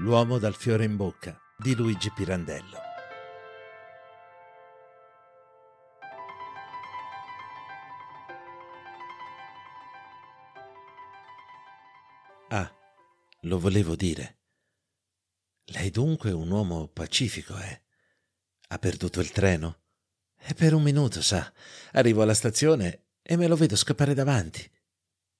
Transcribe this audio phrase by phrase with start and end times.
[0.00, 2.78] L'uomo dal fiore in bocca di Luigi Pirandello.
[12.50, 12.72] Ah,
[13.40, 14.38] lo volevo dire.
[15.64, 17.82] Lei dunque è un uomo pacifico, eh?
[18.68, 19.80] Ha perduto il treno?
[20.38, 21.52] E per un minuto, sa,
[21.92, 24.70] arrivo alla stazione e me lo vedo scappare davanti.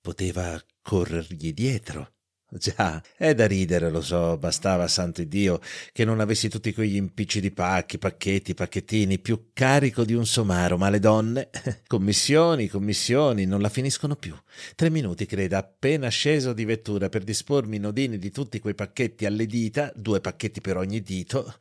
[0.01, 2.18] Poteva corrergli dietro.
[2.59, 5.61] Già, è da ridere, lo so, bastava, santo Dio,
[5.93, 10.79] che non avessi tutti quegli impicci di pacchi, pacchetti, pacchettini, più carico di un somaro,
[10.79, 11.51] ma le donne,
[11.87, 14.35] commissioni, commissioni, non la finiscono più.
[14.75, 19.27] Tre minuti, creda, appena sceso di vettura per dispormi i nodini di tutti quei pacchetti
[19.27, 21.55] alle dita, due pacchetti per ogni dito,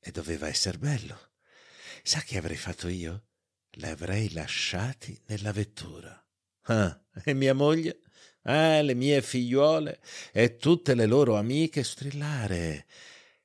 [0.00, 1.18] e doveva essere bello.
[2.04, 3.24] Sa che avrei fatto io?
[3.70, 6.16] Le avrei lasciati nella vettura.
[6.66, 7.98] Ah, e mia moglie?
[8.44, 10.00] Eh, le mie figliuole
[10.32, 12.86] e tutte le loro amiche strillare.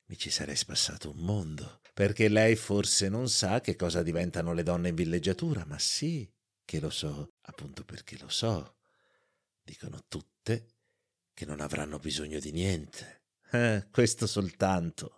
[0.06, 4.64] Mi ci sarei spassato un mondo, perché lei forse non sa che cosa diventano le
[4.64, 6.30] donne in villeggiatura, ma sì
[6.64, 8.76] che lo so, appunto perché lo so.
[9.64, 10.68] Dicono tutte
[11.34, 13.17] che non avranno bisogno di niente.
[13.52, 15.18] Eh, questo soltanto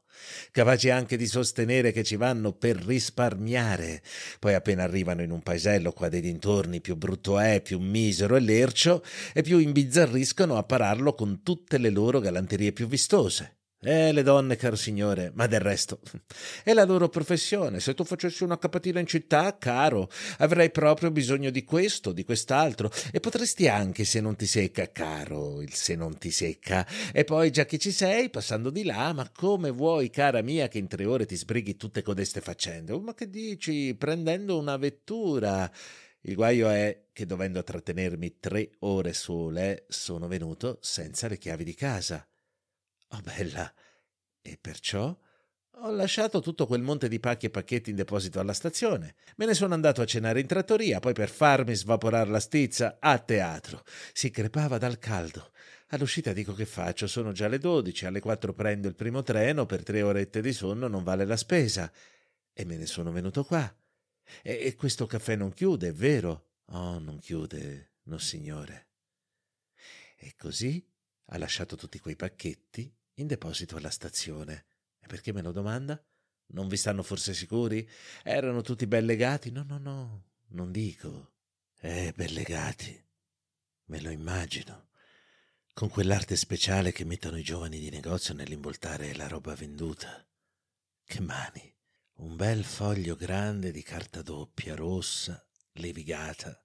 [0.52, 4.02] capaci anche di sostenere che ci vanno per risparmiare.
[4.40, 8.40] Poi appena arrivano in un paesello qua dei dintorni, più brutto è, più misero e
[8.40, 13.59] lercio, e più imbizzarriscono a pararlo con tutte le loro galanterie più vistose.
[13.82, 16.02] Eh, le donne, caro signore, ma del resto
[16.66, 17.80] è la loro professione.
[17.80, 22.92] Se tu facessi una capatina in città, caro, avrai proprio bisogno di questo, di quest'altro,
[23.14, 26.86] e potresti anche, se non ti secca, caro, il se non ti secca.
[27.14, 30.78] E poi, già che ci sei, passando di là, ma come vuoi, cara mia, che
[30.78, 32.92] in tre ore ti sbrighi tutte codeste faccende?
[32.92, 33.96] Oh, ma che dici?
[33.96, 35.72] Prendendo una vettura.
[36.24, 41.76] Il guaio è che dovendo trattenermi tre ore sole, sono venuto senza le chiavi di
[41.76, 42.28] casa.
[43.10, 43.74] Oh bella!
[44.42, 45.18] E perciò
[45.82, 49.16] ho lasciato tutto quel monte di pacchi e pacchetti in deposito alla stazione.
[49.38, 53.18] Me ne sono andato a cenare in trattoria, poi per farmi svaporare la stizza a
[53.18, 53.84] teatro.
[54.12, 55.52] Si crepava dal caldo.
[55.92, 59.84] All'uscita dico che faccio, sono già le dodici, alle quattro prendo il primo treno, per
[59.84, 61.90] tre orette di sonno non vale la spesa.
[62.52, 63.74] E me ne sono venuto qua.
[64.44, 66.48] E, e questo caffè non chiude, è vero?
[66.72, 68.88] Oh, non chiude, no signore.
[70.18, 70.86] E così
[71.28, 74.66] ha lasciato tutti quei pacchetti in deposito alla stazione.
[75.00, 76.02] E perché me lo domanda?
[76.52, 77.88] Non vi stanno forse sicuri?
[78.24, 79.52] Erano tutti ben legati?
[79.52, 81.34] No, no, no, non dico.
[81.80, 83.02] Eh, ben legati.
[83.86, 84.90] Me lo immagino.
[85.74, 90.26] Con quell'arte speciale che mettono i giovani di negozio nell'involtare la roba venduta.
[91.04, 91.74] Che mani!
[92.20, 95.42] Un bel foglio grande di carta doppia, rossa,
[95.74, 96.62] levigata,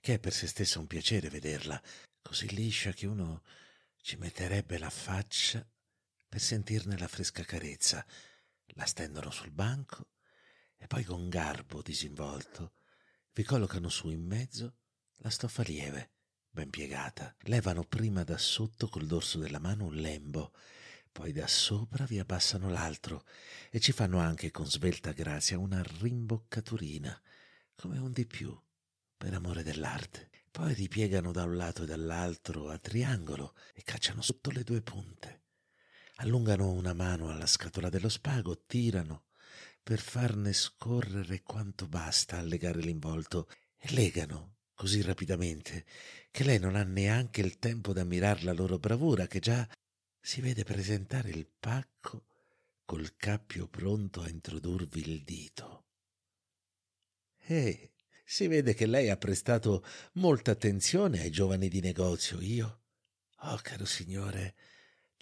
[0.00, 1.80] che è per se stessa un piacere vederla,
[2.20, 3.42] così liscia che uno
[4.02, 5.66] ci metterebbe la faccia
[6.32, 8.02] per sentirne la fresca carezza.
[8.68, 10.12] La stendono sul banco
[10.78, 12.72] e poi con garbo disinvolto
[13.34, 14.76] vi collocano su in mezzo
[15.16, 16.12] la stoffa lieve,
[16.48, 17.36] ben piegata.
[17.40, 20.54] Levano prima da sotto col dorso della mano un lembo,
[21.12, 23.26] poi da sopra vi abbassano l'altro
[23.68, 27.20] e ci fanno anche con svelta grazia una rimboccaturina,
[27.74, 28.58] come un di più,
[29.18, 30.30] per amore dell'arte.
[30.50, 35.40] Poi ripiegano da un lato e dall'altro a triangolo e cacciano sotto le due punte
[36.16, 39.24] allungano una mano alla scatola dello spago, tirano
[39.82, 45.84] per farne scorrere quanto basta a legare l'involto e legano così rapidamente
[46.30, 49.68] che lei non ha neanche il tempo d'ammirar la loro bravura, che già
[50.20, 52.26] si vede presentare il pacco
[52.84, 55.84] col cappio pronto a introdurvi il dito.
[57.38, 57.92] E
[58.24, 59.84] si vede che lei ha prestato
[60.14, 62.40] molta attenzione ai giovani di negozio.
[62.40, 62.82] Io,
[63.40, 64.54] oh caro signore,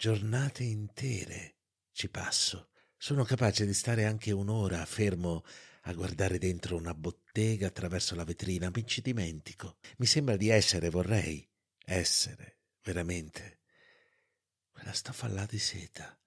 [0.01, 1.57] giornate intere
[1.91, 2.69] ci passo.
[2.97, 5.43] Sono capace di stare anche un'ora fermo
[5.81, 9.77] a guardare dentro una bottega attraverso la vetrina, mi ci dimentico.
[9.97, 11.47] Mi sembra di essere, vorrei
[11.85, 13.59] essere, veramente.
[14.71, 16.19] Quella stoffa là di seta,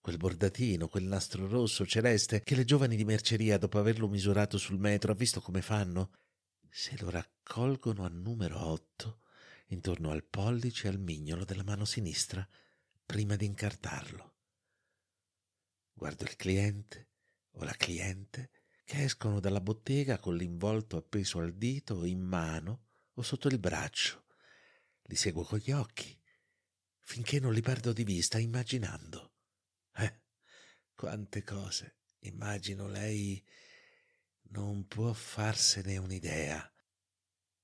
[0.00, 4.80] quel bordatino, quel nastro rosso celeste che le giovani di merceria, dopo averlo misurato sul
[4.80, 6.10] metro, ha visto come fanno?
[6.68, 9.20] Se lo raccolgono a numero otto,
[9.68, 12.44] intorno al pollice e al mignolo della mano sinistra,
[13.10, 14.36] prima di incartarlo.
[15.92, 17.08] Guardo il cliente
[17.54, 18.52] o la cliente
[18.84, 24.26] che escono dalla bottega con l'involto appeso al dito in mano o sotto il braccio.
[25.02, 26.16] Li seguo con gli occhi
[27.00, 29.32] finché non li perdo di vista immaginando.
[29.96, 30.22] Eh,
[30.94, 31.96] quante cose.
[32.20, 33.44] Immagino lei
[34.50, 36.72] non può farsene un'idea,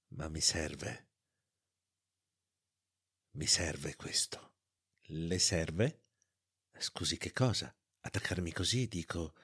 [0.08, 1.10] ma mi serve.
[3.34, 4.55] Mi serve questo.
[5.10, 6.00] Le serve?
[6.76, 7.72] Scusi, che cosa?
[8.00, 9.34] Attaccarmi così, dico,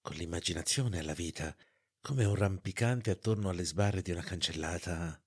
[0.00, 1.54] con l'immaginazione alla vita,
[2.00, 5.20] come un rampicante attorno alle sbarre di una cancellata.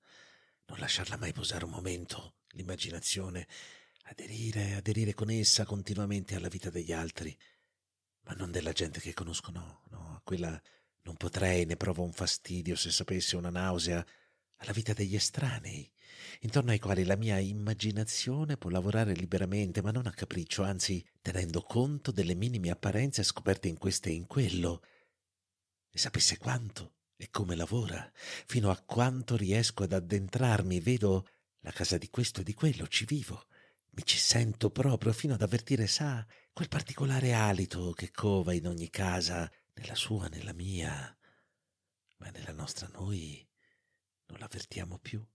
[0.65, 3.47] Non lasciarla mai posare un momento, l'immaginazione,
[4.05, 7.37] aderire, aderire con essa continuamente alla vita degli altri,
[8.21, 10.59] ma non della gente che conosco, no, no, a quella
[11.01, 14.03] non potrei, ne provo un fastidio se sapesse una nausea,
[14.57, 15.89] alla vita degli estranei,
[16.41, 21.61] intorno ai quali la mia immaginazione può lavorare liberamente, ma non a capriccio, anzi tenendo
[21.61, 24.83] conto delle minime apparenze scoperte in questo e in quello.
[25.89, 28.11] E sapesse quanto e come lavora,
[28.45, 31.27] fino a quanto riesco ad addentrarmi, vedo
[31.61, 33.47] la casa di questo e di quello, ci vivo,
[33.91, 38.89] mi ci sento proprio fino ad avvertire, sa, quel particolare alito che cova in ogni
[38.89, 41.15] casa, nella sua, nella mia,
[42.17, 43.46] ma nella nostra noi
[44.27, 45.25] non l'avvertiamo più.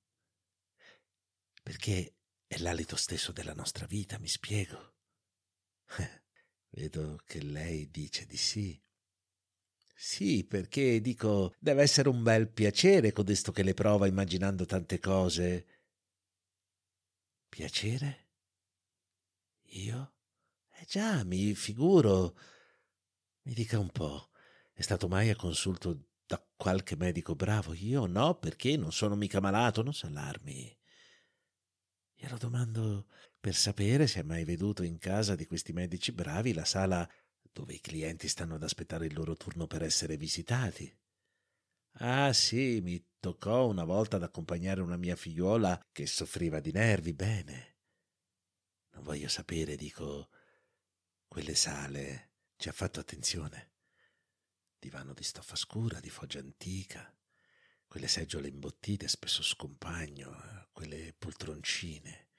[1.63, 2.17] Perché
[2.47, 4.97] è l'alito stesso della nostra vita, mi spiego.
[6.71, 8.83] Vedo che lei dice di sì.
[9.95, 15.67] Sì, perché dico, deve essere un bel piacere codesto che le prova immaginando tante cose.
[17.49, 18.31] Piacere?
[19.75, 20.15] Io?
[20.71, 22.37] Eh già, mi figuro.
[23.43, 24.31] Mi dica un po',
[24.73, 27.75] è stato mai a consulto da qualche medico bravo?
[27.75, 30.79] Io no, perché non sono mica malato, non s'allarmi.
[32.15, 33.07] Glielo domando
[33.39, 37.07] per sapere se ha mai veduto in casa di questi medici bravi la sala
[37.53, 40.91] dove i clienti stanno ad aspettare il loro turno per essere visitati.
[41.97, 47.13] Ah sì, mi toccò una volta ad accompagnare una mia figliuola che soffriva di nervi,
[47.13, 47.77] bene.
[48.95, 50.31] Non voglio sapere, dico,
[51.29, 53.72] quelle sale ci ha fatto attenzione
[54.83, 57.17] divano di stoffa scura, di foggia antica,
[57.87, 62.31] quelle seggiole imbottite spesso scompagno, eh, quelle poltroncine,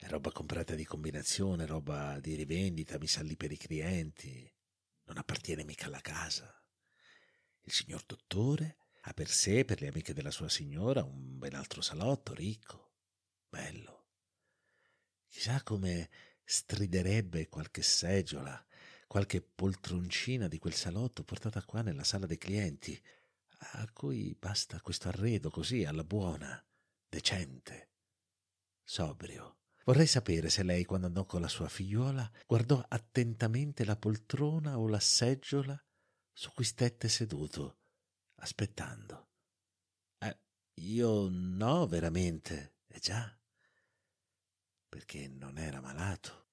[0.00, 4.52] roba comprata di combinazione, roba di rivendita, mi sa lì per i clienti,
[5.04, 6.62] non appartiene mica alla casa.
[7.62, 11.80] Il signor dottore ha per sé, per le amiche della sua signora, un ben altro
[11.80, 12.96] salotto, ricco,
[13.48, 14.08] bello.
[15.28, 16.10] Chissà come
[16.44, 18.62] striderebbe qualche seggiola,
[19.06, 23.00] qualche poltroncina di quel salotto portata qua nella sala dei clienti,
[23.58, 26.62] a cui basta questo arredo così alla buona,
[27.08, 27.90] decente,
[28.82, 29.58] sobrio.
[29.84, 34.88] Vorrei sapere se lei, quando andò con la sua figliuola, guardò attentamente la poltrona o
[34.88, 35.80] la seggiola
[36.32, 37.78] su cui stette seduto,
[38.36, 39.28] aspettando.
[40.18, 40.38] Eh,
[40.74, 43.32] io no, veramente, eh già,
[44.88, 46.45] perché non era malato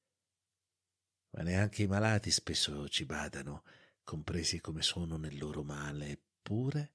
[1.34, 3.64] ma neanche i malati spesso ci badano,
[4.04, 6.94] compresi come sono nel loro male, eppure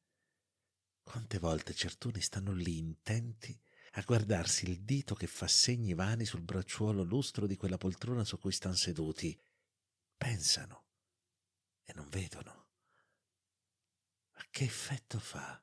[1.03, 3.59] quante volte certuni stanno lì intenti
[3.93, 8.39] a guardarsi il dito che fa segni vani sul bracciuolo lustro di quella poltrona su
[8.39, 9.39] cui stanno seduti.
[10.17, 10.85] Pensano
[11.85, 12.67] e non vedono.
[14.35, 15.61] Ma che effetto fa?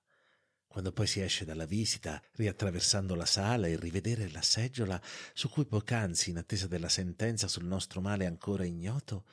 [0.68, 5.02] Quando poi si esce dalla visita, riattraversando la sala e rivedere la seggiola
[5.34, 9.26] su cui poc'anzi, in attesa della sentenza sul nostro male ancora ignoto,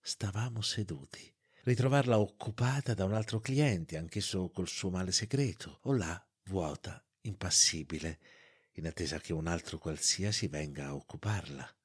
[0.00, 1.30] stavamo seduti,
[1.64, 8.18] ritrovarla occupata da un altro cliente, anch'esso col suo male segreto, o là, vuota, impassibile,
[8.74, 11.76] in attesa che un altro qualsiasi venga a occuparla.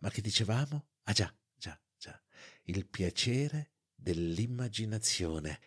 [0.00, 0.86] Ma che dicevamo?
[1.04, 2.18] Ah già, già, già,
[2.64, 5.60] il piacere dell'immaginazione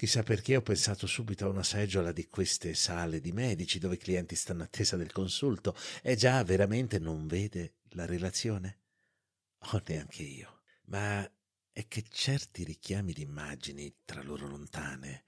[0.00, 3.98] Chissà perché ho pensato subito a una seggiola di queste sale di medici dove i
[3.98, 8.78] clienti stanno attesa del consulto e già veramente non vede la relazione?
[9.58, 10.62] Oh, neanche io.
[10.86, 11.30] Ma
[11.70, 15.24] è che certi richiami di immagini, tra loro lontane,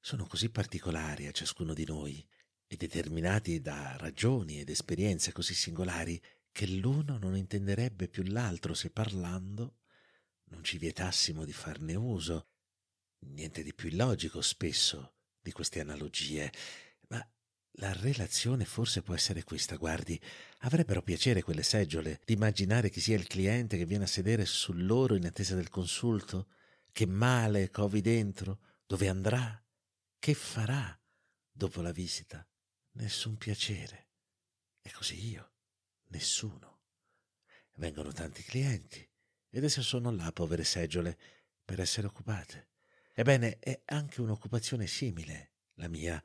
[0.00, 2.26] sono così particolari a ciascuno di noi
[2.66, 6.18] e determinati da ragioni ed esperienze così singolari
[6.52, 9.80] che l'uno non intenderebbe più l'altro se parlando
[10.44, 12.52] non ci vietassimo di farne uso
[13.20, 16.52] Niente di più illogico spesso di queste analogie,
[17.08, 17.26] ma
[17.78, 20.20] la relazione forse può essere questa, guardi.
[20.60, 24.72] Avrebbero piacere quelle seggiole di immaginare chi sia il cliente che viene a sedere su
[24.72, 26.48] loro in attesa del consulto?
[26.92, 28.60] Che male covi dentro?
[28.86, 29.62] Dove andrà?
[30.18, 30.98] Che farà
[31.52, 32.46] dopo la visita?
[32.92, 34.08] Nessun piacere.
[34.80, 35.52] E così io,
[36.08, 36.80] nessuno.
[37.74, 39.06] Vengono tanti clienti
[39.50, 41.18] ed esse sono là, povere seggiole,
[41.64, 42.68] per essere occupate.
[43.18, 46.22] Ebbene, è anche un'occupazione simile, la mia.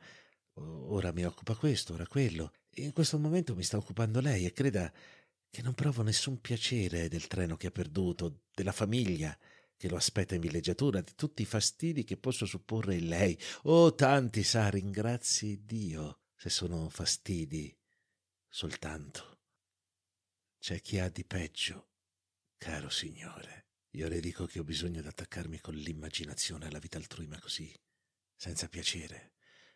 [0.56, 2.52] Ora mi occupa questo, ora quello.
[2.76, 4.92] In questo momento mi sta occupando lei e creda
[5.50, 9.38] che non provo nessun piacere del treno che ha perduto, della famiglia
[9.78, 13.40] che lo aspetta in villeggiatura, di tutti i fastidi che posso supporre in lei.
[13.64, 17.74] Oh, tanti, sa, ringrazi Dio se sono fastidi
[18.50, 19.40] soltanto.
[20.60, 21.88] C'è chi ha di peggio
[22.58, 27.28] Caro Signore, io le dico che ho bisogno di attaccarmi con l'immaginazione alla vita altrui,
[27.28, 27.74] ma così,
[28.36, 29.34] senza piacere,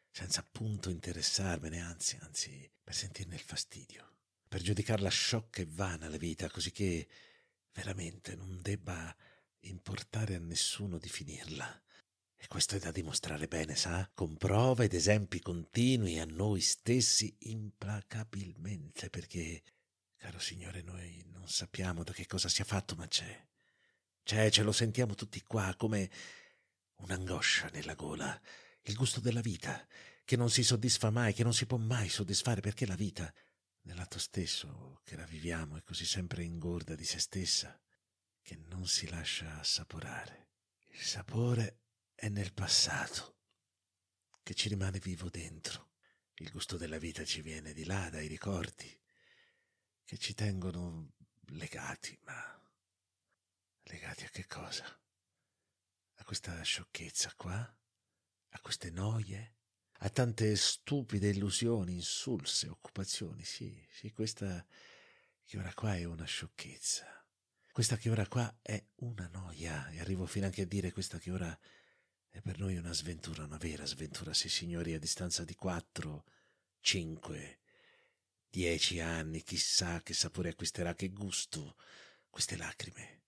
[0.10, 6.18] senza appunto interessarmene, anzi, anzi, per sentirne il fastidio, per giudicarla sciocca e vana la
[6.18, 7.08] vita, così che
[7.74, 9.14] veramente non debba
[9.62, 11.82] importare a nessuno di finirla.
[12.38, 14.10] E questo è da dimostrare bene, sa?
[14.14, 19.62] Con prove ed esempi continui a noi stessi implacabilmente, perché,
[20.16, 23.46] caro Signore, noi non sappiamo da che cosa sia fatto, ma c'è.
[24.26, 26.10] C'è, ce lo sentiamo tutti qua, come
[26.96, 28.42] un'angoscia nella gola,
[28.82, 29.86] il gusto della vita,
[30.24, 33.32] che non si soddisfa mai, che non si può mai soddisfare, perché la vita,
[33.82, 37.80] nell'atto stesso che la viviamo, è così sempre ingorda di se stessa,
[38.42, 40.54] che non si lascia assaporare.
[40.94, 41.82] Il sapore
[42.16, 43.36] è nel passato
[44.42, 45.92] che ci rimane vivo dentro.
[46.38, 48.92] Il gusto della vita ci viene di là, dai ricordi,
[50.04, 51.12] che ci tengono
[51.50, 52.65] legati, ma
[53.86, 54.86] legati a che cosa?
[56.16, 57.58] A questa sciocchezza qua?
[58.50, 59.54] A queste noie?
[60.00, 63.44] A tante stupide illusioni, insulse, occupazioni?
[63.44, 64.66] Sì, sì, questa
[65.44, 67.06] che ora qua è una sciocchezza.
[67.72, 71.32] Questa che ora qua è una noia, e arrivo fino anche a dire questa che
[71.32, 71.58] ora
[72.30, 76.26] è per noi una sventura, una vera sventura, sì signori, a distanza di quattro,
[76.80, 77.60] cinque,
[78.50, 81.78] dieci anni, chissà che sapore acquisterà, che gusto,
[82.30, 83.25] queste lacrime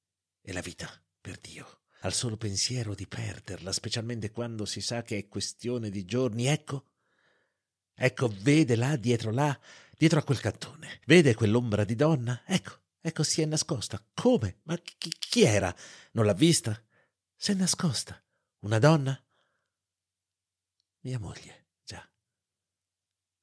[0.47, 0.89] e la vita,
[1.19, 6.05] per Dio, al solo pensiero di perderla, specialmente quando si sa che è questione di
[6.05, 6.85] giorni, ecco,
[7.93, 9.59] ecco, vede là, dietro là,
[9.91, 14.59] dietro a quel cantone, vede quell'ombra di donna, ecco, ecco, si è nascosta, come?
[14.63, 15.75] Ma chi, chi era?
[16.11, 16.81] Non l'ha vista?
[17.35, 18.17] Si è nascosta.
[18.59, 19.21] Una donna?
[21.01, 22.09] Mia moglie, già.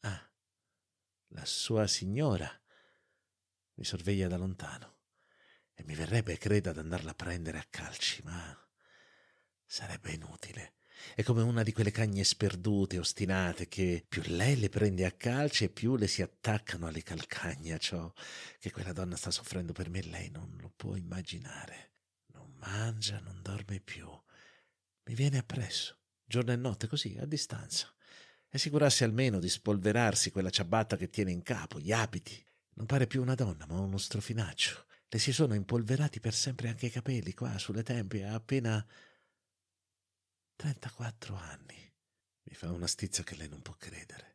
[0.00, 0.30] Ah,
[1.26, 2.50] la sua signora
[3.74, 4.93] mi sorveglia da lontano
[5.74, 8.56] e mi verrebbe, credo, ad andarla a prendere a calci, ma
[9.64, 10.74] sarebbe inutile.
[11.14, 15.64] È come una di quelle cagne sperdute, ostinate, che più lei le prende a calci
[15.64, 17.76] e più le si attaccano alle calcagna.
[17.78, 18.12] Ciò
[18.58, 21.92] che quella donna sta soffrendo per me, lei non lo può immaginare.
[22.32, 24.08] Non mangia, non dorme più
[25.06, 27.92] mi viene appresso, giorno e notte, così, a distanza.
[28.48, 32.42] E si curasse almeno di spolverarsi quella ciabatta che tiene in capo, gli abiti.
[32.74, 34.86] Non pare più una donna, ma uno strofinaccio.
[35.08, 38.84] Le si sono impolverati per sempre anche i capelli, qua, sulle tempie, ha appena
[40.56, 41.92] 34 anni.
[42.42, 44.32] Mi fa una stizza che lei non può credere.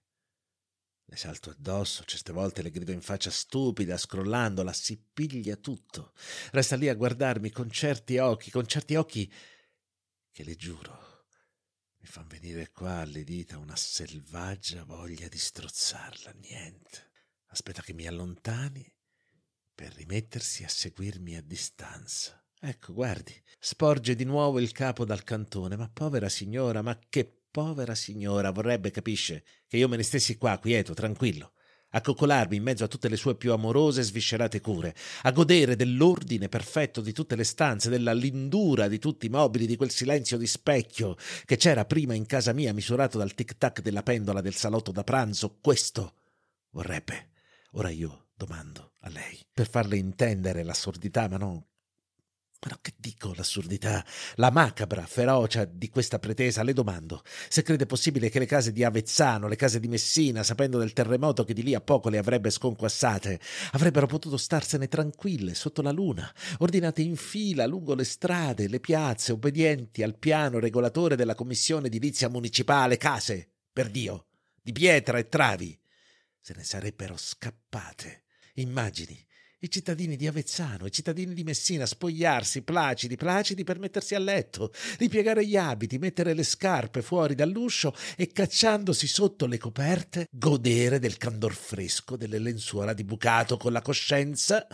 [1.06, 6.14] Le salto addosso, certe volte le grido in faccia stupida, scrollandola, si piglia tutto.
[6.52, 9.32] Resta lì a guardarmi con certi occhi, con certi occhi
[10.32, 11.10] che le giuro
[12.02, 16.32] mi fan venire qua alle dita una selvaggia voglia di strozzarla.
[16.32, 17.12] Niente.
[17.48, 18.90] Aspetta che mi allontani
[19.80, 22.44] per rimettersi a seguirmi a distanza.
[22.60, 25.78] Ecco, guardi, sporge di nuovo il capo dal cantone.
[25.78, 30.60] Ma povera signora, ma che povera signora, vorrebbe, capisce, che io me ne stessi qua,
[30.60, 31.54] quieto, tranquillo
[31.92, 34.94] a coccolarmi in mezzo a tutte le sue più amorose e sviscerate cure,
[35.24, 39.76] a godere dell'ordine perfetto di tutte le stanze, della lindura di tutti i mobili, di
[39.76, 44.42] quel silenzio di specchio che c'era prima in casa mia misurato dal tic-tac della pendola
[44.42, 46.14] del salotto da pranzo, questo
[46.70, 47.30] vorrebbe.
[47.72, 51.62] Ora io domando a lei, per farle intendere l'assurdità, ma non
[52.60, 54.06] però che dico l'assurdità,
[54.36, 58.84] la macabra ferocia di questa pretesa, le domando se crede possibile che le case di
[58.84, 62.50] Avezzano, le case di Messina, sapendo del terremoto che di lì a poco le avrebbe
[62.50, 63.40] sconquassate,
[63.72, 69.32] avrebbero potuto starsene tranquille sotto la luna, ordinate in fila lungo le strade, le piazze,
[69.32, 74.26] obbedienti al piano regolatore della commissione edilizia municipale, case, per Dio,
[74.62, 75.80] di pietra e travi.
[76.42, 78.24] Se ne sarebbero scappate.
[78.62, 79.28] Immagini
[79.62, 84.72] i cittadini di Avezzano, i cittadini di Messina spogliarsi placidi, placidi per mettersi a letto,
[84.98, 91.18] ripiegare gli abiti, mettere le scarpe fuori dall'uscio e cacciandosi sotto le coperte, godere del
[91.18, 94.66] candor fresco delle lenzuola di bucato con la coscienza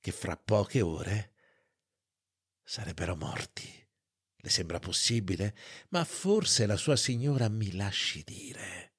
[0.00, 1.34] che fra poche ore
[2.64, 3.70] sarebbero morti.
[4.44, 5.54] Le sembra possibile?
[5.90, 8.94] Ma forse la sua signora mi lasci dire.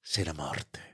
[0.00, 0.91] Se la morte,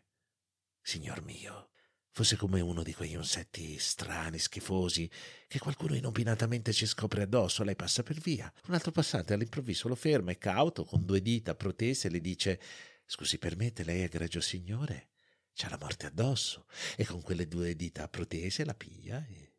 [0.88, 1.72] signor mio,
[2.12, 5.10] fosse come uno di quegli insetti strani, schifosi,
[5.46, 8.50] che qualcuno inopinatamente ci scopre addosso, lei passa per via.
[8.68, 12.58] Un altro passante all'improvviso lo ferma e cauto, con due dita protese, le dice
[13.04, 15.10] Scusi, permette, lei egregio signore?
[15.52, 16.64] C'ha la morte addosso.
[16.96, 19.56] E con quelle due dita protese la piglia e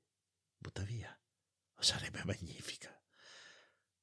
[0.58, 1.16] butta via.
[1.76, 2.90] Oh, sarebbe magnifica.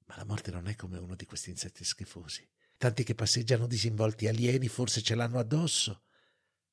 [0.04, 2.48] Ma la morte non è come uno di questi insetti schifosi.
[2.76, 6.05] Tanti che passeggiano disinvolti alieni forse ce l'hanno addosso.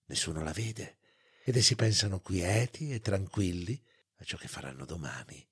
[0.05, 0.97] Nessuno la vede
[1.43, 3.81] ed essi pensano quieti e tranquilli
[4.17, 5.45] a ciò che faranno domani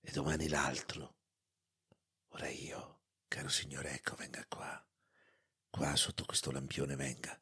[0.00, 1.14] e domani l'altro.
[2.28, 4.86] Ora io, caro signore, ecco, venga qua,
[5.68, 7.38] qua sotto questo lampione, venga.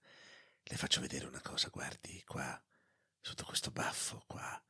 [0.62, 2.62] Le faccio vedere una cosa, guardi, qua,
[3.20, 4.62] sotto questo baffo, qua.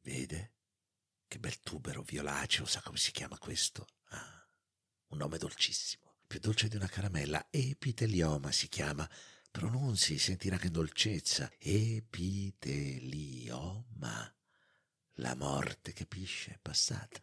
[0.00, 0.52] Vede?
[1.26, 3.86] Che bel tubero violaceo, sa come si chiama questo?
[4.08, 4.48] Ah,
[5.08, 9.08] un nome dolcissimo, più dolce di una caramella, epitelioma si chiama.
[9.56, 11.48] Pronunzi, sentirà che dolcezza.
[11.60, 14.34] Epitelioma.
[15.18, 17.22] La morte, capisce, è passata.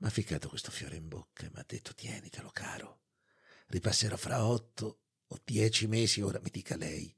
[0.00, 3.00] Mi ha ficcato questo fiore in bocca e mi ha detto tienitelo caro.
[3.68, 7.16] Ripasserò fra otto o dieci mesi, ora mi dica lei.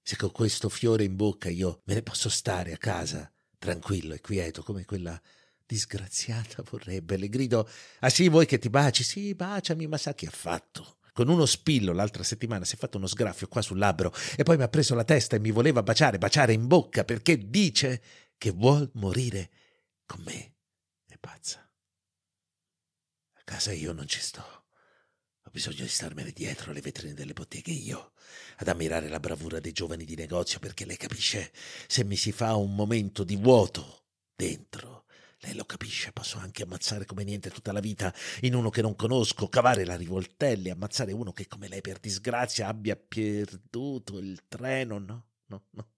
[0.00, 3.28] Se con questo fiore in bocca io me ne posso stare a casa,
[3.58, 5.20] tranquillo e quieto, come quella
[5.66, 7.16] disgraziata vorrebbe.
[7.16, 9.02] Le grido, ah sì, vuoi che ti baci?
[9.02, 10.98] Sì, baciami, ma sa che ha fatto?
[11.20, 14.56] Con uno spillo l'altra settimana si è fatto uno sgraffio qua sul labbro e poi
[14.56, 18.00] mi ha preso la testa e mi voleva baciare, baciare in bocca perché dice
[18.38, 19.50] che vuol morire
[20.06, 20.54] con me.
[21.04, 21.58] È pazza.
[23.34, 24.40] A casa io non ci sto.
[25.44, 28.12] Ho bisogno di starmene dietro alle vetrine delle botteghe io,
[28.56, 31.52] ad ammirare la bravura dei giovani di negozio, perché lei capisce,
[31.86, 34.99] se mi si fa un momento di vuoto dentro,
[35.42, 38.94] lei lo capisce, posso anche ammazzare come niente tutta la vita in uno che non
[38.94, 44.98] conosco, cavare la rivoltella ammazzare uno che come lei per disgrazia abbia perduto il treno,
[44.98, 45.92] no, no, no.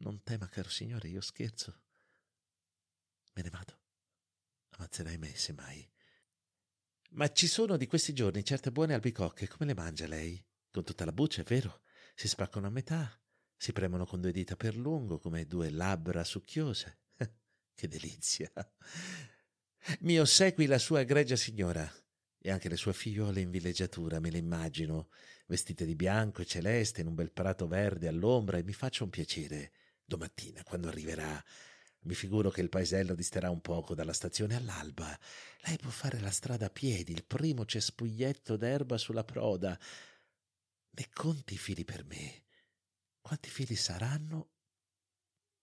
[0.00, 1.78] Non tema, caro signore, io scherzo.
[3.34, 3.78] Me ne vado.
[4.70, 5.86] Ammazzerai me, semmai.
[7.10, 10.42] Ma ci sono di questi giorni certe buone albicocche, come le mangia lei?
[10.70, 11.82] Con tutta la buccia, è vero?
[12.14, 13.20] Si spaccano a metà,
[13.56, 16.98] si premono con due dita per lungo, come due labbra succhiose.
[17.80, 18.50] Che delizia!
[20.00, 21.90] Mi ossequi la sua egregia signora
[22.38, 25.08] e anche le sue figliole in villeggiatura, me le immagino,
[25.46, 29.10] vestite di bianco e celeste in un bel prato verde all'ombra e mi faccia un
[29.10, 29.72] piacere
[30.04, 31.42] Domattina, quando arriverà,
[32.00, 35.18] mi figuro che il paesello disterà un poco dalla stazione all'alba.
[35.60, 39.78] Lei può fare la strada a piedi, il primo cespuglietto d'erba sulla proda.
[40.90, 42.44] Ne conti i fili per me.
[43.20, 44.50] Quanti fili saranno?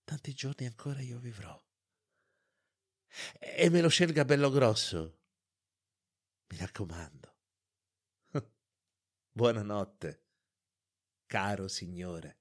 [0.04, 1.67] Tanti giorni ancora io vivrò.
[3.40, 5.20] E me lo scelga bello grosso.
[6.50, 7.36] Mi raccomando.
[9.32, 10.24] Buonanotte,
[11.26, 12.37] caro signore.